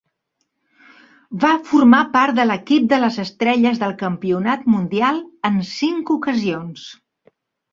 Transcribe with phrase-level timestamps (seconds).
[1.43, 6.89] Va formar part de l'equip de les estrelles del campionat mundial en cinc ocasions.